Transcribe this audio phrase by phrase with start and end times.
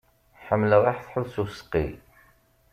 [0.45, 1.85] Ḥemmleɣ aḥetḥut s useqqi.